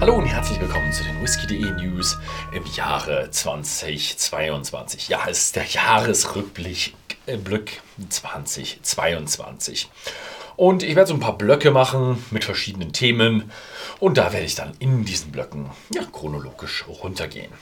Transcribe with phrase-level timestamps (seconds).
[0.00, 2.16] Hallo und herzlich willkommen zu den Whisky.de News
[2.52, 5.10] im Jahre 2022.
[5.10, 6.94] Ja, es ist der Jahresrückblick
[7.26, 7.36] äh,
[8.08, 9.90] 2022.
[10.56, 13.52] Und ich werde so ein paar Blöcke machen mit verschiedenen Themen
[13.98, 17.52] und da werde ich dann in diesen Blöcken ja, chronologisch runtergehen.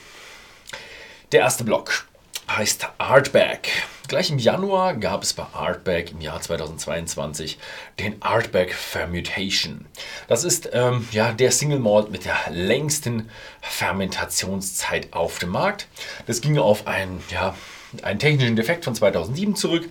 [1.33, 2.07] Der erste Block
[2.49, 3.69] heißt Artback.
[4.09, 7.59] Gleich im Januar gab es bei Artback im Jahr 2022
[7.99, 9.85] den Artback Fermentation.
[10.27, 13.29] Das ist ähm, ja, der Single Malt mit der längsten
[13.61, 15.87] Fermentationszeit auf dem Markt.
[16.25, 17.55] Das ging auf einen, ja,
[18.01, 19.87] einen technischen Defekt von 2007 zurück.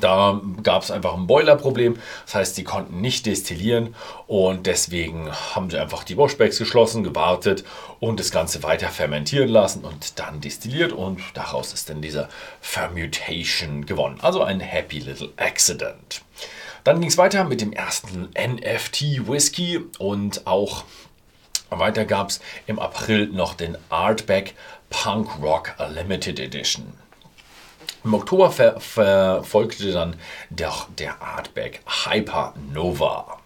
[0.00, 3.94] Da gab es einfach ein Boilerproblem, das heißt, sie konnten nicht destillieren
[4.26, 7.64] und deswegen haben sie einfach die Washbacks geschlossen, gewartet
[8.00, 12.28] und das Ganze weiter fermentieren lassen und dann destilliert und daraus ist dann dieser
[12.60, 14.18] Fermutation gewonnen.
[14.20, 16.22] Also ein Happy Little Accident.
[16.82, 20.84] Dann ging es weiter mit dem ersten NFT Whisky und auch
[21.70, 24.54] weiter gab es im April noch den Artback
[24.90, 26.92] Punk Rock Limited Edition.
[28.04, 30.16] Im Oktober ver verfolgte dann
[30.50, 33.38] der, der Artback Hypernova.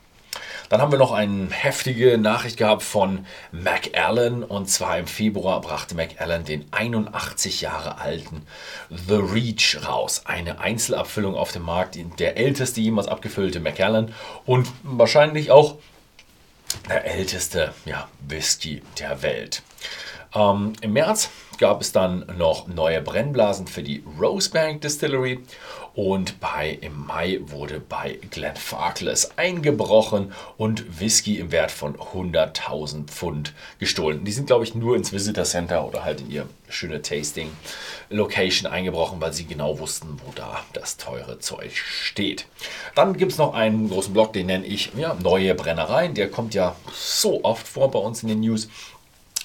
[0.68, 5.94] Dann haben wir noch eine heftige Nachricht gehabt von McAllen und zwar im Februar brachte
[5.94, 8.42] McAllen den 81 Jahre alten
[8.90, 10.22] The Reach raus.
[10.26, 14.12] Eine Einzelabfüllung auf dem Markt, der älteste jemals abgefüllte McAllen
[14.44, 15.76] und wahrscheinlich auch
[16.88, 19.62] der älteste ja, Whisky der Welt.
[20.34, 25.40] Ähm, Im März gab es dann noch neue Brennblasen für die Rosebank Distillery
[25.94, 33.52] und bei, im Mai wurde bei Glenfarclas eingebrochen und Whisky im Wert von 100.000 Pfund
[33.80, 34.24] gestohlen.
[34.24, 37.50] Die sind, glaube ich, nur ins Visitor Center oder halt in ihr schöne Tasting
[38.10, 42.46] Location eingebrochen, weil sie genau wussten, wo da das teure Zeug steht.
[42.94, 46.14] Dann gibt es noch einen großen Block, den nenne ich ja, Neue Brennereien.
[46.14, 48.68] Der kommt ja so oft vor bei uns in den News.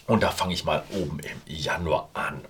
[0.05, 2.41] Und da fange ich mal oben im Januar an.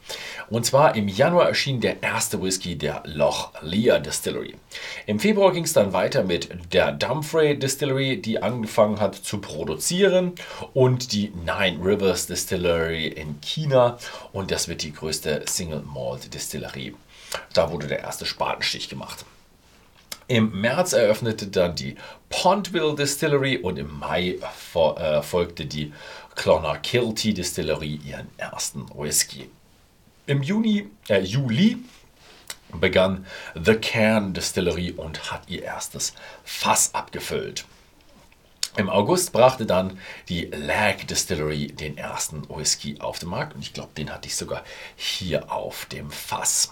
[0.50, 4.56] Und zwar im Januar erschien der erste Whisky der Loch Lear Distillery.
[5.06, 10.34] Im Februar ging es dann weiter mit der Dumfries Distillery, die angefangen hat zu produzieren
[10.74, 14.00] und die Nine Rivers Distillery in China.
[14.32, 16.96] Und das wird die größte Single Malt Distillerie.
[17.54, 19.26] Da wurde der erste Spatenstich gemacht.
[20.28, 21.96] Im März eröffnete dann die
[22.30, 24.38] Pontville Distillery und im Mai
[24.74, 25.94] äh, folgte die
[26.36, 29.50] Clonakilty Distillery ihren ersten Whisky.
[30.26, 31.78] Im Juni, äh, Juli
[32.72, 33.26] begann
[33.56, 36.14] The Cairn Distillery und hat ihr erstes
[36.44, 37.66] Fass abgefüllt.
[38.76, 43.74] Im August brachte dann die Lag Distillery den ersten Whisky auf den Markt und ich
[43.74, 44.64] glaube, den hatte ich sogar
[44.96, 46.72] hier auf dem Fass.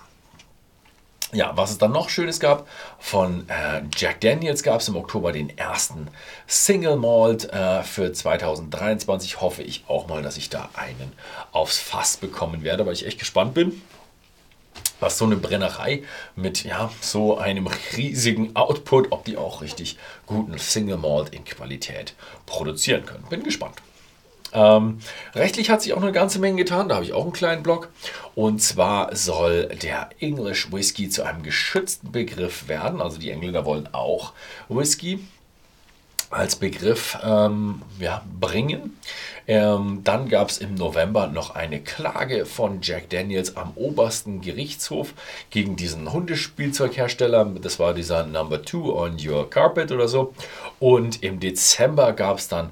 [1.33, 2.67] Ja, was es dann noch Schönes gab,
[2.99, 6.09] von äh, Jack Daniels gab es im Oktober den ersten
[6.45, 9.39] Single Malt äh, für 2023.
[9.39, 11.13] Hoffe ich auch mal, dass ich da einen
[11.53, 13.81] aufs Fass bekommen werde, weil ich echt gespannt bin,
[14.99, 16.03] was so eine Brennerei
[16.35, 22.13] mit ja, so einem riesigen Output, ob die auch richtig guten Single Malt in Qualität
[22.45, 23.23] produzieren können.
[23.29, 23.77] Bin gespannt.
[24.53, 24.99] Ähm,
[25.33, 27.89] rechtlich hat sich auch eine ganze Menge getan, da habe ich auch einen kleinen Blog.
[28.35, 33.01] Und zwar soll der English Whisky zu einem geschützten Begriff werden.
[33.01, 34.33] Also die Engländer wollen auch
[34.69, 35.19] Whisky
[36.31, 38.97] als Begriff ähm, ja, bringen.
[39.47, 45.13] Ähm, dann gab es im November noch eine Klage von Jack Daniels am obersten Gerichtshof
[45.49, 47.45] gegen diesen Hundespielzeughersteller.
[47.61, 50.33] Das war dieser Number Two on Your Carpet oder so.
[50.79, 52.69] Und im Dezember gab es dann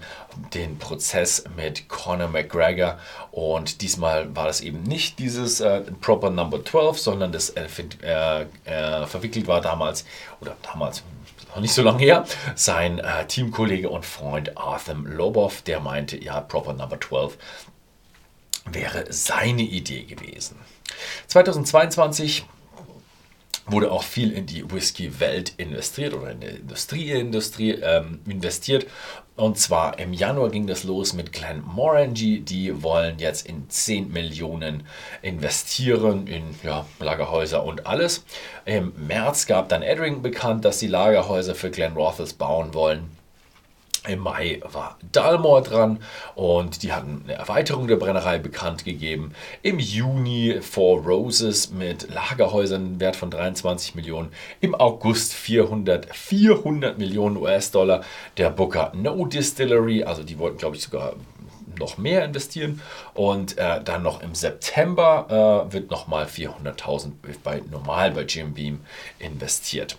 [0.54, 2.98] den Prozess mit Conor McGregor.
[3.32, 7.66] Und diesmal war das eben nicht dieses äh, Proper Number 12, sondern das äh,
[8.06, 10.06] äh, verwickelt war damals,
[10.40, 11.04] oder damals,
[11.50, 12.26] noch nicht so lange her,
[12.56, 17.38] sein äh, Teamkollege und Freund Arthur Lobov, der meinte, ja, Proper Number 12
[18.72, 20.60] wäre seine Idee gewesen.
[21.28, 22.46] 2022
[23.72, 28.86] wurde auch viel in die Whisky-Welt investiert oder in die Industrieindustrie ähm, investiert.
[29.36, 32.42] Und zwar im Januar ging das los mit Glenmorangie.
[32.42, 34.84] Die wollen jetzt in 10 Millionen
[35.22, 38.26] investieren in ja, Lagerhäuser und alles.
[38.66, 43.19] Im März gab dann Edring bekannt, dass sie Lagerhäuser für Glen Rothels bauen wollen.
[44.08, 46.00] Im Mai war Dalmor dran
[46.36, 49.34] und die hatten eine Erweiterung der Brennerei bekannt gegeben.
[49.62, 54.32] Im Juni Four Roses mit Lagerhäusern Wert von 23 Millionen.
[54.62, 58.04] Im August 400, 400 Millionen US-Dollar
[58.38, 60.04] der Booker No Distillery.
[60.04, 61.16] Also die wollten, glaube ich, sogar
[61.78, 62.82] noch mehr investieren.
[63.14, 67.12] Und äh, dann noch im September äh, wird nochmal 400.000
[67.44, 68.80] bei normal bei Jim Beam
[69.20, 69.98] investiert.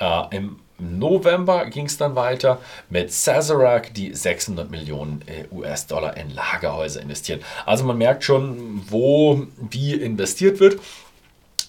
[0.00, 2.60] Äh, Im November ging es dann weiter
[2.90, 7.40] mit Sazerac, die 600 Millionen äh, US-Dollar in Lagerhäuser investieren.
[7.64, 10.80] Also man merkt schon, wo wie investiert wird.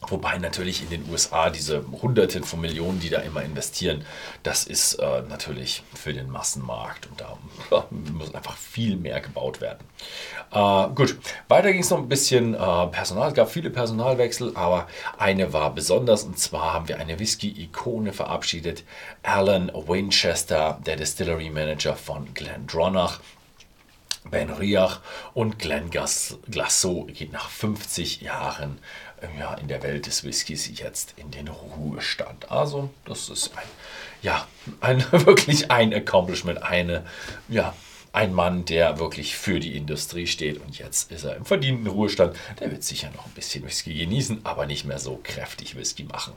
[0.09, 4.05] Wobei natürlich in den USA diese Hunderte von Millionen, die da immer investieren,
[4.43, 7.37] das ist äh, natürlich für den Massenmarkt und da
[7.71, 9.79] ja, muss einfach viel mehr gebaut werden.
[10.51, 11.17] Äh, gut,
[11.47, 13.29] weiter ging es noch ein bisschen äh, Personal.
[13.29, 14.87] Es gab viele Personalwechsel, aber
[15.17, 18.83] eine war besonders und zwar haben wir eine Whisky-Ikone verabschiedet.
[19.23, 23.19] Alan Winchester, der Distillery Manager von Glendronach.
[24.29, 24.99] Ben Riach
[25.33, 28.79] und Glenn Glasso geht nach 50 Jahren
[29.37, 32.51] ja, in der Welt des Whiskys jetzt in den Ruhestand.
[32.51, 33.67] Also das ist ein,
[34.21, 34.47] ja,
[34.81, 37.05] ein, wirklich ein Accomplishment, eine,
[37.49, 37.73] ja,
[38.13, 42.35] ein Mann, der wirklich für die Industrie steht und jetzt ist er im verdienten Ruhestand.
[42.59, 46.33] Der wird sicher noch ein bisschen Whisky genießen, aber nicht mehr so kräftig Whisky machen.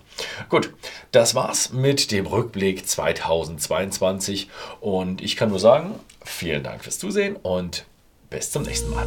[0.50, 0.74] Gut,
[1.10, 4.50] das war's mit dem Rückblick 2022
[4.80, 7.86] und ich kann nur sagen, vielen Dank fürs Zusehen und
[8.28, 9.06] bis zum nächsten Mal.